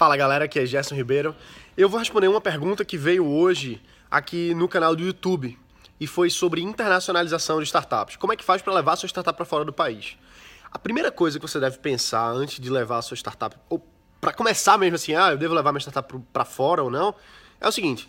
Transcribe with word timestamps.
Fala 0.00 0.16
galera, 0.16 0.46
aqui 0.46 0.58
é 0.58 0.64
Gerson 0.64 0.94
Ribeiro. 0.94 1.36
Eu 1.76 1.86
vou 1.86 1.98
responder 1.98 2.26
uma 2.26 2.40
pergunta 2.40 2.86
que 2.86 2.96
veio 2.96 3.26
hoje 3.26 3.82
aqui 4.10 4.54
no 4.54 4.66
canal 4.66 4.96
do 4.96 5.02
YouTube 5.02 5.58
e 6.00 6.06
foi 6.06 6.30
sobre 6.30 6.62
internacionalização 6.62 7.58
de 7.58 7.64
startups. 7.64 8.16
Como 8.16 8.32
é 8.32 8.36
que 8.36 8.42
faz 8.42 8.62
para 8.62 8.72
levar 8.72 8.96
sua 8.96 9.08
startup 9.08 9.36
para 9.36 9.44
fora 9.44 9.62
do 9.62 9.74
país? 9.74 10.16
A 10.72 10.78
primeira 10.78 11.12
coisa 11.12 11.38
que 11.38 11.46
você 11.46 11.60
deve 11.60 11.76
pensar 11.80 12.30
antes 12.30 12.58
de 12.58 12.70
levar 12.70 12.96
a 12.96 13.02
sua 13.02 13.14
startup, 13.14 13.54
ou 13.68 13.86
para 14.18 14.32
começar 14.32 14.78
mesmo 14.78 14.94
assim, 14.94 15.14
ah, 15.14 15.32
eu 15.32 15.36
devo 15.36 15.52
levar 15.52 15.70
minha 15.70 15.80
startup 15.80 16.18
para 16.32 16.46
fora 16.46 16.82
ou 16.82 16.90
não, 16.90 17.14
é 17.60 17.68
o 17.68 17.70
seguinte: 17.70 18.08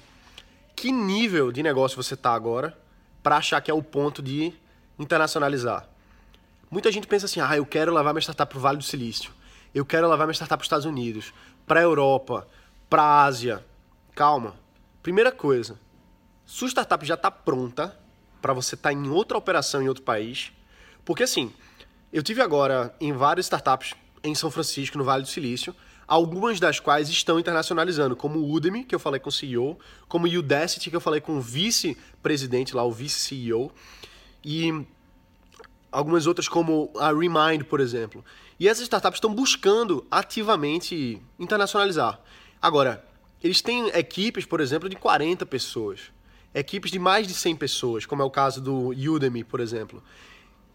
que 0.74 0.94
nível 0.94 1.52
de 1.52 1.62
negócio 1.62 2.02
você 2.02 2.14
está 2.14 2.34
agora 2.34 2.74
para 3.22 3.36
achar 3.36 3.60
que 3.60 3.70
é 3.70 3.74
o 3.74 3.84
ponto 3.84 4.22
de 4.22 4.54
internacionalizar? 4.98 5.90
Muita 6.72 6.90
gente 6.90 7.06
pensa 7.06 7.26
assim, 7.26 7.42
ah, 7.42 7.58
eu 7.58 7.66
quero 7.66 7.94
levar 7.94 8.14
minha 8.14 8.22
startup 8.22 8.50
para 8.50 8.58
o 8.58 8.62
Vale 8.62 8.78
do 8.78 8.84
Silício, 8.86 9.34
eu 9.74 9.86
quero 9.86 10.10
levar 10.10 10.26
minha 10.26 10.34
startup 10.34 10.58
para 10.58 10.64
os 10.64 10.68
Estados 10.68 10.86
Unidos, 10.86 11.34
para 11.66 11.80
a 11.80 11.84
Europa, 11.84 12.48
para 12.90 13.04
a 13.04 13.24
Ásia. 13.24 13.66
Calma. 14.16 14.56
Primeira 15.02 15.32
coisa, 15.32 15.80
sua 16.46 16.68
startup 16.68 17.06
já 17.06 17.16
está 17.16 17.32
pronta 17.32 17.98
para 18.42 18.54
você 18.54 18.76
estar 18.76 18.90
tá 18.90 18.94
em 18.94 19.10
outra 19.10 19.38
operação 19.38 19.82
em 19.82 19.88
outro 19.88 20.04
país. 20.04 20.52
Porque 21.06 21.24
assim, 21.24 21.52
eu 22.12 22.22
tive 22.22 22.42
agora 22.42 22.94
em 23.00 23.14
várias 23.14 23.46
startups 23.46 23.94
em 24.24 24.36
São 24.36 24.52
Francisco, 24.52 24.98
no 24.98 25.04
Vale 25.04 25.24
do 25.24 25.30
Silício, 25.30 25.76
algumas 26.08 26.60
das 26.60 26.80
quais 26.80 27.10
estão 27.10 27.40
internacionalizando, 27.40 28.16
como 28.16 28.40
o 28.40 28.52
Udemy, 28.52 28.84
que 28.84 28.94
eu 28.94 29.00
falei 29.00 29.20
com 29.20 29.30
o 29.30 29.32
CEO, 29.32 29.80
como 30.08 30.28
o 30.28 30.30
Udacity, 30.30 30.90
que 30.90 30.96
eu 30.96 31.02
falei 31.02 31.22
com 31.22 31.38
o 31.38 31.42
vice-presidente 31.42 32.76
lá, 32.76 32.84
o 32.84 32.92
vice-CEO, 32.92 33.72
e 34.44 34.86
algumas 35.92 36.26
outras 36.26 36.48
como 36.48 36.92
a 36.98 37.12
Remind, 37.12 37.64
por 37.64 37.80
exemplo. 37.80 38.24
E 38.60 38.68
essas 38.68 38.84
startups 38.84 39.18
estão 39.18 39.34
buscando 39.34 40.06
ativamente 40.10 41.22
internacionalizar. 41.38 42.20
Agora, 42.62 43.06
eles 43.44 43.62
têm 43.62 43.88
equipes, 43.90 44.46
por 44.46 44.62
exemplo, 44.62 44.88
de 44.88 44.96
40 44.96 45.46
pessoas, 45.46 46.12
equipes 46.54 46.92
de 46.92 47.00
mais 47.00 47.28
de 47.28 47.34
100 47.34 47.56
pessoas, 47.56 48.06
como 48.06 48.22
é 48.22 48.26
o 48.26 48.30
caso 48.30 48.62
do 48.62 48.90
Udemy, 48.90 49.44
por 49.44 49.60
exemplo. 49.60 50.02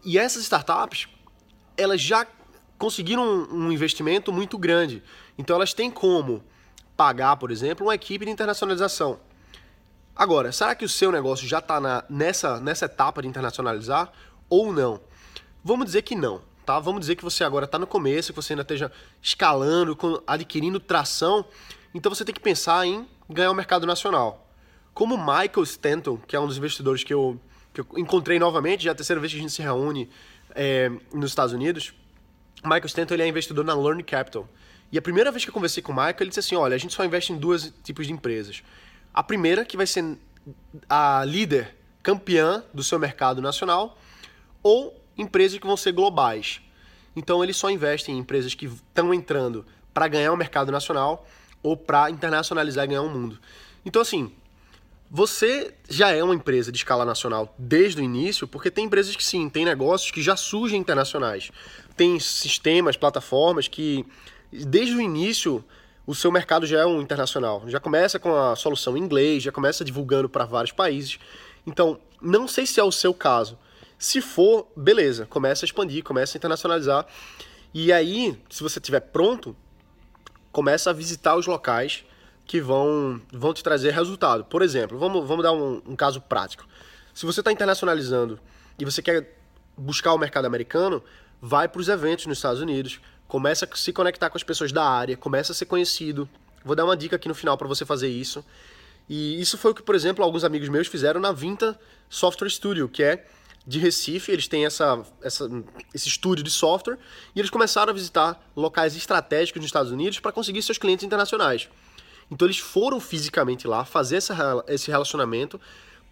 E 0.03 0.17
essas 0.17 0.43
startups, 0.43 1.07
elas 1.75 2.01
já 2.01 2.27
conseguiram 2.77 3.47
um 3.51 3.71
investimento 3.71 4.31
muito 4.31 4.57
grande. 4.57 5.01
Então 5.37 5.55
elas 5.55 5.73
têm 5.73 5.89
como 5.89 6.43
pagar, 6.95 7.37
por 7.37 7.51
exemplo, 7.51 7.87
uma 7.87 7.95
equipe 7.95 8.25
de 8.25 8.31
internacionalização. 8.31 9.19
Agora, 10.15 10.51
será 10.51 10.73
que 10.75 10.83
o 10.83 10.89
seu 10.89 11.11
negócio 11.11 11.47
já 11.47 11.59
está 11.59 12.05
nessa, 12.09 12.59
nessa 12.59 12.85
etapa 12.85 13.21
de 13.21 13.27
internacionalizar 13.27 14.11
ou 14.49 14.71
não? 14.71 14.99
Vamos 15.63 15.85
dizer 15.85 16.01
que 16.01 16.15
não 16.15 16.41
tá? 16.67 16.77
Vamos 16.81 16.99
dizer 16.99 17.15
que 17.15 17.23
você 17.23 17.45
agora 17.45 17.63
está 17.63 17.79
no 17.79 17.87
começo, 17.87 18.33
que 18.33 18.35
você 18.35 18.51
ainda 18.51 18.61
esteja 18.61 18.91
escalando, 19.21 19.97
adquirindo 20.27 20.81
tração, 20.81 21.45
então 21.95 22.13
você 22.13 22.25
tem 22.25 22.35
que 22.35 22.41
pensar 22.41 22.85
em 22.85 23.07
ganhar 23.29 23.49
o 23.49 23.55
mercado 23.55 23.87
nacional. 23.87 24.51
Como 24.93 25.15
o 25.15 25.17
Michael 25.17 25.63
Stanton, 25.63 26.17
que 26.17 26.35
é 26.35 26.39
um 26.39 26.45
dos 26.45 26.57
investidores 26.57 27.05
que 27.05 27.13
eu, 27.13 27.39
que 27.73 27.79
eu 27.79 27.87
encontrei 27.95 28.37
novamente, 28.37 28.83
já 28.83 28.91
é 28.91 28.91
a 28.91 28.95
terceira 28.95 29.21
vez 29.21 29.31
que 29.31 29.39
a 29.39 29.41
gente 29.41 29.53
se 29.53 29.61
reúne 29.61 30.09
é, 30.53 30.91
nos 31.13 31.31
Estados 31.31 31.53
Unidos, 31.53 31.93
Michael 32.63 32.85
Stanton 32.87 33.13
ele 33.13 33.23
é 33.23 33.27
investidor 33.27 33.63
na 33.63 33.73
Learn 33.73 34.03
Capital. 34.03 34.45
E 34.91 34.97
a 34.97 35.01
primeira 35.01 35.31
vez 35.31 35.45
que 35.45 35.49
eu 35.49 35.53
conversei 35.53 35.81
com 35.81 35.93
o 35.93 35.95
Michael, 35.95 36.17
ele 36.19 36.29
disse 36.29 36.41
assim, 36.41 36.55
olha, 36.55 36.75
a 36.75 36.77
gente 36.77 36.93
só 36.93 37.05
investe 37.05 37.31
em 37.31 37.37
dois 37.37 37.73
tipos 37.81 38.05
de 38.05 38.11
empresas. 38.11 38.61
A 39.13 39.23
primeira, 39.23 39.63
que 39.63 39.77
vai 39.77 39.87
ser 39.87 40.17
a 40.89 41.23
líder 41.25 41.77
campeã 42.03 42.61
do 42.73 42.83
seu 42.83 42.99
mercado 42.99 43.41
nacional, 43.41 43.97
ou 44.67 45.01
empresas 45.17 45.57
que 45.57 45.65
vão 45.65 45.77
ser 45.77 45.93
globais. 45.93 46.61
Então 47.15 47.41
eles 47.41 47.55
só 47.55 47.69
investem 47.69 48.15
em 48.15 48.19
empresas 48.19 48.53
que 48.53 48.65
estão 48.65 49.13
entrando 49.13 49.65
para 49.93 50.09
ganhar 50.09 50.33
o 50.33 50.37
mercado 50.37 50.71
nacional 50.71 51.25
ou 51.63 51.77
para 51.77 52.09
internacionalizar 52.11 52.83
e 52.83 52.87
ganhar 52.89 53.01
o 53.01 53.09
mundo. 53.09 53.39
Então 53.85 54.01
assim, 54.01 54.31
você 55.09 55.73
já 55.89 56.11
é 56.11 56.21
uma 56.21 56.35
empresa 56.35 56.69
de 56.69 56.77
escala 56.77 57.05
nacional 57.05 57.55
desde 57.57 58.01
o 58.01 58.03
início, 58.03 58.45
porque 58.45 58.69
tem 58.69 58.85
empresas 58.85 59.15
que 59.15 59.23
sim, 59.23 59.49
tem 59.49 59.63
negócios 59.63 60.11
que 60.11 60.21
já 60.21 60.35
surgem 60.35 60.79
internacionais. 60.79 61.49
Tem 61.95 62.19
sistemas, 62.19 62.97
plataformas 62.97 63.69
que 63.69 64.05
desde 64.51 64.93
o 64.93 65.01
início 65.01 65.63
o 66.05 66.13
seu 66.13 66.29
mercado 66.29 66.65
já 66.65 66.81
é 66.81 66.85
um 66.85 67.01
internacional. 67.01 67.63
Já 67.67 67.79
começa 67.79 68.19
com 68.19 68.35
a 68.35 68.55
solução 68.55 68.97
em 68.97 69.01
inglês, 69.01 69.43
já 69.43 69.51
começa 69.51 69.83
divulgando 69.83 70.27
para 70.27 70.45
vários 70.45 70.73
países. 70.73 71.19
Então, 71.65 71.99
não 72.21 72.47
sei 72.47 72.65
se 72.65 72.79
é 72.79 72.83
o 72.83 72.91
seu 72.91 73.13
caso, 73.13 73.57
se 73.97 74.21
for, 74.21 74.67
beleza, 74.75 75.25
começa 75.25 75.65
a 75.65 75.67
expandir, 75.67 76.03
começa 76.03 76.35
a 76.35 76.39
internacionalizar. 76.39 77.05
E 77.73 77.91
aí, 77.91 78.39
se 78.49 78.61
você 78.61 78.79
estiver 78.79 78.99
pronto, 78.99 79.55
começa 80.51 80.89
a 80.89 80.93
visitar 80.93 81.35
os 81.35 81.45
locais 81.45 82.05
que 82.45 82.61
vão, 82.61 83.21
vão 83.31 83.53
te 83.53 83.63
trazer 83.63 83.91
resultado. 83.91 84.45
Por 84.45 84.61
exemplo, 84.61 84.97
vamos, 84.97 85.27
vamos 85.27 85.43
dar 85.43 85.51
um, 85.51 85.81
um 85.85 85.95
caso 85.95 86.21
prático. 86.21 86.65
Se 87.13 87.25
você 87.25 87.41
está 87.41 87.51
internacionalizando 87.51 88.39
e 88.79 88.85
você 88.85 89.01
quer 89.01 89.35
buscar 89.75 90.13
o 90.13 90.17
mercado 90.17 90.45
americano, 90.45 91.03
vai 91.41 91.67
para 91.67 91.81
os 91.81 91.89
eventos 91.89 92.25
nos 92.25 92.37
Estados 92.37 92.61
Unidos, 92.61 92.99
começa 93.27 93.67
a 93.69 93.75
se 93.75 93.91
conectar 93.91 94.29
com 94.29 94.37
as 94.37 94.43
pessoas 94.43 94.71
da 94.71 94.83
área, 94.83 95.17
começa 95.17 95.51
a 95.51 95.55
ser 95.55 95.65
conhecido. 95.65 96.29
Vou 96.63 96.75
dar 96.75 96.85
uma 96.85 96.95
dica 96.95 97.15
aqui 97.15 97.27
no 97.27 97.35
final 97.35 97.57
para 97.57 97.67
você 97.67 97.85
fazer 97.85 98.07
isso. 98.07 98.43
E 99.09 99.39
isso 99.39 99.57
foi 99.57 99.71
o 99.71 99.75
que, 99.75 99.81
por 99.81 99.95
exemplo, 99.95 100.23
alguns 100.23 100.43
amigos 100.43 100.69
meus 100.69 100.87
fizeram 100.87 101.19
na 101.19 101.31
Vinta 101.31 101.79
Software 102.09 102.49
Studio, 102.49 102.89
que 102.89 103.03
é 103.03 103.25
de 103.67 103.79
Recife, 103.79 104.31
eles 104.31 104.47
têm 104.47 104.65
essa, 104.65 105.03
essa, 105.21 105.49
esse 105.93 106.07
estúdio 106.07 106.41
de 106.41 106.49
software 106.49 106.97
e 107.35 107.39
eles 107.39 107.51
começaram 107.51 107.91
a 107.91 107.93
visitar 107.93 108.41
locais 108.55 108.95
estratégicos 108.95 109.59
nos 109.59 109.67
Estados 109.67 109.91
Unidos 109.91 110.21
para 110.21 110.31
conseguir 110.31 110.61
seus 110.61 110.77
clientes 110.77 111.05
internacionais. 111.05 111.67
Então 112.31 112.47
eles 112.47 112.59
foram 112.59 112.97
fisicamente 113.01 113.67
lá 113.67 113.83
fazer 113.83 114.17
essa, 114.17 114.63
esse 114.69 114.89
relacionamento 114.89 115.59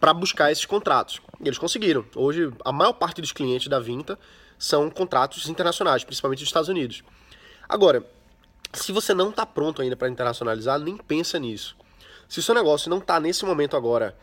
para 0.02 0.14
buscar 0.14 0.52
esses 0.52 0.66
contratos. 0.66 1.22
E 1.40 1.48
eles 1.48 1.58
conseguiram. 1.58 2.06
Hoje, 2.14 2.52
a 2.66 2.74
maior 2.74 2.92
parte 2.92 3.22
dos 3.22 3.32
clientes 3.32 3.70
da 3.70 3.80
Vinta 3.80 4.20
são 4.60 4.90
contratos 4.90 5.48
internacionais, 5.48 6.04
principalmente 6.04 6.40
dos 6.40 6.50
Estados 6.50 6.68
Unidos. 6.68 7.04
Agora, 7.70 8.06
se 8.74 8.92
você 8.92 9.14
não 9.14 9.30
está 9.30 9.46
pronto 9.46 9.82
ainda 9.82 9.96
para 9.96 10.10
internacionalizar, 10.10 10.78
nem 10.78 10.98
pensa 10.98 11.40
nisso. 11.40 11.78
Se 12.28 12.40
o 12.40 12.44
seu 12.44 12.54
negócio 12.54 12.90
não 12.90 12.98
está 12.98 13.18
nesse 13.18 13.46
momento 13.46 13.78
agora 13.78 14.14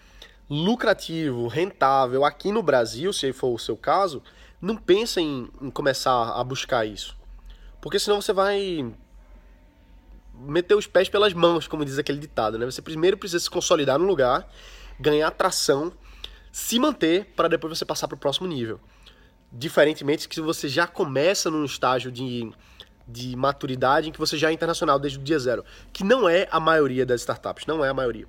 lucrativo, 0.52 1.46
rentável 1.46 2.26
aqui 2.26 2.52
no 2.52 2.62
Brasil, 2.62 3.10
se 3.10 3.32
for 3.32 3.54
o 3.54 3.58
seu 3.58 3.74
caso, 3.74 4.22
não 4.60 4.76
pensa 4.76 5.18
em, 5.18 5.48
em 5.62 5.70
começar 5.70 6.38
a 6.38 6.44
buscar 6.44 6.84
isso. 6.84 7.16
Porque 7.80 7.98
senão 7.98 8.20
você 8.20 8.34
vai 8.34 8.94
meter 10.34 10.74
os 10.74 10.86
pés 10.86 11.08
pelas 11.08 11.32
mãos, 11.32 11.66
como 11.66 11.86
diz 11.86 11.98
aquele 11.98 12.18
ditado, 12.18 12.58
né? 12.58 12.66
Você 12.66 12.82
primeiro 12.82 13.16
precisa 13.16 13.42
se 13.42 13.48
consolidar 13.48 13.98
no 13.98 14.04
lugar, 14.04 14.46
ganhar 15.00 15.28
atração, 15.28 15.90
se 16.52 16.78
manter 16.78 17.32
para 17.34 17.48
depois 17.48 17.78
você 17.78 17.86
passar 17.86 18.06
para 18.06 18.16
o 18.16 18.18
próximo 18.18 18.46
nível. 18.46 18.78
Diferentemente 19.50 20.28
que 20.28 20.38
você 20.38 20.68
já 20.68 20.86
começa 20.86 21.50
num 21.50 21.64
estágio 21.64 22.12
de, 22.12 22.52
de 23.08 23.34
maturidade 23.36 24.10
em 24.10 24.12
que 24.12 24.18
você 24.18 24.36
já 24.36 24.50
é 24.50 24.52
internacional 24.52 24.98
desde 24.98 25.18
o 25.18 25.22
dia 25.22 25.38
zero, 25.38 25.64
que 25.94 26.04
não 26.04 26.28
é 26.28 26.46
a 26.50 26.60
maioria 26.60 27.06
das 27.06 27.22
startups, 27.22 27.64
não 27.64 27.82
é 27.82 27.88
a 27.88 27.94
maioria. 27.94 28.28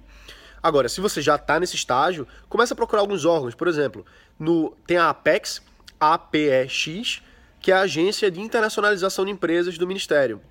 Agora, 0.63 0.87
se 0.87 1.01
você 1.01 1.21
já 1.21 1.35
está 1.35 1.59
nesse 1.59 1.75
estágio, 1.75 2.25
começa 2.47 2.73
a 2.73 2.77
procurar 2.77 3.01
alguns 3.01 3.25
órgãos. 3.25 3.53
Por 3.53 3.67
exemplo, 3.67 4.05
no, 4.39 4.71
tem 4.87 4.95
a 4.95 5.09
Apex, 5.09 5.61
APEX, 5.99 7.21
que 7.59 7.69
é 7.69 7.75
a 7.75 7.81
Agência 7.81 8.31
de 8.31 8.39
Internacionalização 8.39 9.25
de 9.25 9.31
Empresas 9.31 9.77
do 9.77 9.85
Ministério. 9.85 10.41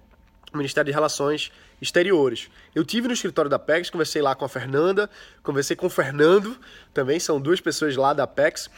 O 0.53 0.59
Ministério 0.59 0.87
de 0.87 0.93
Relações 0.93 1.50
Exteriores. 1.81 2.50
Eu 2.75 2.84
tive 2.84 3.09
no 3.09 3.15
escritório 3.15 3.49
da 3.49 3.56
Apex, 3.56 3.89
conversei 3.89 4.21
lá 4.21 4.34
com 4.34 4.45
a 4.45 4.49
Fernanda, 4.49 5.09
conversei 5.43 5.75
com 5.75 5.87
o 5.87 5.91
Fernando, 5.91 6.59
também 6.93 7.19
são 7.19 7.41
duas 7.41 7.61
pessoas 7.61 7.97
lá 7.97 8.12
da 8.12 8.25
Apex, 8.25 8.71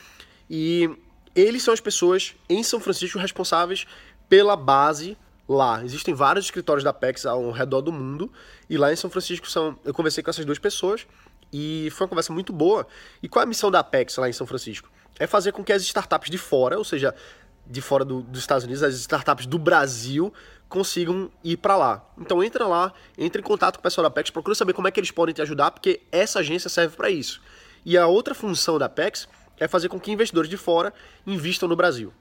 e 0.49 0.89
eles 1.35 1.63
são 1.63 1.75
as 1.75 1.81
pessoas 1.81 2.35
em 2.49 2.63
São 2.63 2.79
Francisco 2.79 3.19
responsáveis 3.19 3.87
pela 4.29 4.57
base 4.57 5.19
lá. 5.49 5.85
Existem 5.85 6.15
vários 6.15 6.47
escritórios 6.47 6.83
da 6.83 6.91
Apex 6.91 7.27
ao 7.27 7.51
redor 7.51 7.81
do 7.81 7.93
mundo, 7.93 8.31
e 8.69 8.77
lá 8.77 8.93
em 8.93 8.97
São 8.97 9.11
Francisco 9.11 9.49
são, 9.49 9.79
eu 9.85 9.93
conversei 9.93 10.23
com 10.23 10.31
essas 10.31 10.45
duas 10.45 10.59
pessoas, 10.59 11.07
e 11.53 11.89
foi 11.93 12.05
uma 12.05 12.09
conversa 12.09 12.33
muito 12.33 12.53
boa. 12.53 12.87
E 13.23 13.29
qual 13.29 13.43
é 13.43 13.45
a 13.45 13.49
missão 13.49 13.71
da 13.71 13.81
Apex 13.81 14.17
lá 14.17 14.29
em 14.29 14.33
São 14.33 14.47
Francisco? 14.47 14.91
É 15.19 15.27
fazer 15.27 15.53
com 15.53 15.63
que 15.63 15.73
as 15.73 15.83
startups 15.83 16.31
de 16.31 16.39
fora, 16.39 16.77
ou 16.77 16.85
seja, 16.85 17.15
de 17.67 17.81
fora 17.81 18.05
do, 18.05 18.23
dos 18.23 18.41
Estados 18.41 18.65
Unidos, 18.65 18.83
as 18.83 18.95
startups 18.95 19.47
do 19.47 19.59
Brasil 19.59 20.33
consigam 20.69 21.31
ir 21.43 21.57
para 21.57 21.77
lá. 21.77 22.05
Então 22.19 22.43
entra 22.43 22.67
lá, 22.67 22.93
entra 23.17 23.41
em 23.41 23.45
contato 23.45 23.77
com 23.77 23.81
o 23.81 23.83
pessoal 23.83 24.03
da 24.03 24.09
Apex, 24.09 24.31
procura 24.31 24.55
saber 24.55 24.73
como 24.73 24.89
é 24.89 24.91
que 24.91 24.99
eles 24.99 25.11
podem 25.11 25.35
te 25.35 25.41
ajudar, 25.43 25.71
porque 25.71 26.03
essa 26.11 26.41
agência 26.41 26.69
serve 26.69 26.97
para 26.97 27.11
isso. 27.11 27.41
E 27.85 27.97
a 27.97 28.07
outra 28.07 28.35
função 28.35 28.79
da 28.79 28.87
Apex 28.87 29.29
é 29.59 29.69
fazer 29.69 29.89
com 29.89 30.01
que 30.01 30.11
investidores 30.11 30.51
de 30.51 30.57
fora 30.57 30.93
invistam 31.27 31.69
no 31.69 31.77
Brasil. 31.77 32.13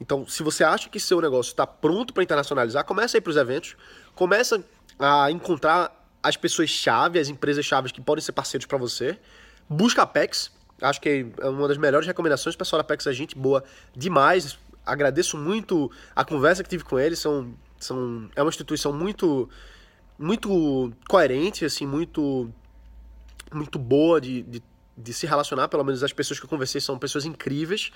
Então, 0.00 0.26
se 0.26 0.42
você 0.42 0.64
acha 0.64 0.88
que 0.88 0.98
seu 0.98 1.20
negócio 1.20 1.50
está 1.50 1.66
pronto 1.66 2.14
para 2.14 2.22
internacionalizar, 2.22 2.84
começa 2.84 3.16
a 3.16 3.18
ir 3.18 3.20
para 3.20 3.30
os 3.30 3.36
eventos, 3.36 3.76
começa 4.14 4.64
a 4.98 5.30
encontrar 5.30 5.94
as 6.22 6.36
pessoas-chave, 6.36 7.18
as 7.18 7.28
empresas-chave 7.28 7.92
que 7.92 8.00
podem 8.00 8.22
ser 8.22 8.32
parceiros 8.32 8.66
para 8.66 8.78
você. 8.78 9.18
Busca 9.68 10.02
a 10.02 10.04
Apex, 10.04 10.50
acho 10.80 11.00
que 11.00 11.26
é 11.38 11.48
uma 11.48 11.68
das 11.68 11.76
melhores 11.76 12.06
recomendações. 12.06 12.56
Pessoal 12.56 12.78
da 12.78 12.82
Apex 12.82 13.06
é 13.06 13.12
gente 13.12 13.36
boa 13.36 13.62
demais. 13.94 14.58
Agradeço 14.84 15.36
muito 15.36 15.90
a 16.16 16.24
conversa 16.24 16.62
que 16.62 16.68
tive 16.68 16.84
com 16.84 16.98
eles. 16.98 17.18
São, 17.18 17.54
são, 17.78 18.28
é 18.34 18.42
uma 18.42 18.48
instituição 18.48 18.92
muito 18.92 19.48
muito 20.18 20.92
coerente, 21.08 21.64
assim, 21.64 21.86
muito 21.86 22.52
muito 23.52 23.78
boa 23.78 24.20
de, 24.20 24.42
de, 24.42 24.62
de, 24.96 25.12
se 25.14 25.26
relacionar, 25.26 25.68
pelo 25.68 25.82
menos 25.82 26.04
as 26.04 26.12
pessoas 26.12 26.38
que 26.38 26.44
eu 26.44 26.50
conversei 26.50 26.80
são 26.80 26.98
pessoas 26.98 27.24
incríveis. 27.24 27.90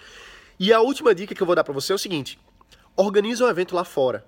E 0.58 0.72
a 0.72 0.80
última 0.80 1.14
dica 1.14 1.34
que 1.34 1.42
eu 1.42 1.46
vou 1.46 1.56
dar 1.56 1.64
para 1.64 1.72
você 1.72 1.92
é 1.92 1.94
o 1.94 1.98
seguinte: 1.98 2.38
organize 2.96 3.42
um 3.42 3.48
evento 3.48 3.74
lá 3.74 3.84
fora. 3.84 4.24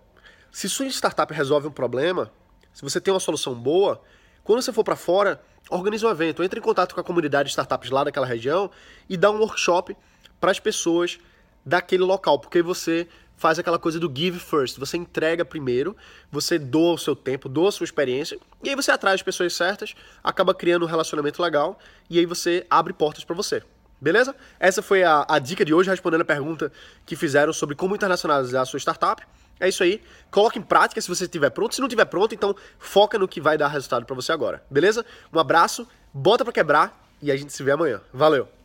Se 0.50 0.69
sua 0.69 0.87
startup 0.87 1.32
resolve 1.32 1.69
um 1.69 1.70
problema, 1.70 2.32
se 2.73 2.82
você 2.82 3.00
tem 3.00 3.12
uma 3.12 3.20
solução 3.20 3.55
boa, 3.55 4.02
quando 4.43 4.62
você 4.62 4.73
for 4.73 4.84
para 4.84 4.96
fora, 4.96 5.43
organize 5.70 6.05
um 6.05 6.11
evento, 6.11 6.43
entre 6.43 6.58
em 6.58 6.62
contato 6.62 6.94
com 6.94 7.00
a 7.00 7.05
comunidade 7.05 7.49
de 7.49 7.50
startups 7.50 7.90
lá 7.90 8.05
daquela 8.05 8.26
região 8.26 8.70
e 9.08 9.17
dá 9.17 9.31
um 9.31 9.38
workshop 9.38 9.96
para 10.40 10.50
as 10.50 10.61
pessoas 10.61 11.19
daquele 11.64 12.05
local, 12.05 12.38
porque 12.38 12.62
você 12.62 13.08
faz 13.37 13.58
aquela 13.58 13.78
coisa 13.78 13.99
do 14.00 14.11
give 14.14 14.38
first. 14.38 14.78
Você 14.78 14.96
entrega 14.96 15.44
primeiro, 15.44 15.96
você 16.31 16.58
doa 16.58 16.94
o 16.94 16.99
seu 16.99 17.14
tempo, 17.14 17.49
doa 17.49 17.69
a 17.69 17.73
sua 17.73 17.84
experiência, 17.84 18.38
e 18.62 18.69
aí 18.69 18.75
você 18.75 18.90
atrai 18.90 19.14
as 19.14 19.23
pessoas 19.23 19.52
certas, 19.55 19.94
acaba 20.23 20.55
criando 20.55 20.84
um 20.84 20.88
relacionamento 20.88 21.43
legal, 21.43 21.78
e 22.08 22.19
aí 22.19 22.26
você 22.26 22.67
abre 22.70 22.93
portas 22.93 23.25
para 23.25 23.34
você. 23.34 23.62
Beleza? 24.00 24.34
Essa 24.60 24.82
foi 24.82 25.02
a, 25.02 25.25
a, 25.28 25.38
dica 25.38 25.64
de 25.64 25.72
hoje, 25.72 25.88
respondendo 25.88 26.20
a 26.20 26.25
pergunta 26.25 26.70
que 27.04 27.16
fizeram 27.16 27.52
sobre 27.52 27.75
como 27.75 27.94
internacionalizar 27.94 28.62
a 28.62 28.66
sua 28.66 28.78
startup. 28.78 29.22
É 29.58 29.69
isso 29.69 29.82
aí. 29.82 30.02
Coloque 30.31 30.58
em 30.58 30.62
prática 30.62 31.00
se 31.00 31.08
você 31.08 31.25
estiver 31.25 31.50
pronto. 31.50 31.75
Se 31.75 31.81
não 31.81 31.88
estiver 31.88 32.04
pronto, 32.04 32.34
então 32.34 32.54
foca 32.78 33.19
no 33.19 33.26
que 33.26 33.40
vai 33.40 33.56
dar 33.56 33.69
resultado 33.69 34.04
para 34.04 34.14
você 34.14 34.32
agora. 34.32 34.62
Beleza? 34.70 35.04
Um 35.32 35.38
abraço, 35.38 35.88
bota 36.12 36.44
para 36.44 36.52
quebrar 36.52 37.08
e 37.22 37.31
a 37.31 37.37
gente 37.37 37.52
se 37.52 37.62
vê 37.62 37.72
amanhã. 37.72 38.00
Valeu! 38.12 38.56